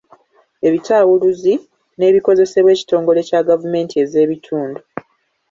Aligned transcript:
Ebitawuluzi, 0.67 1.53
n’ebikozesebwa 1.97 2.71
ekitongole 2.75 3.19
kya 3.27 3.41
gavumenti 3.47 3.93
ez’ebitundu. 4.03 4.79